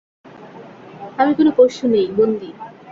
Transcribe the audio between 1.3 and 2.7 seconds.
কোনো পোষ্য নই, বন্দী।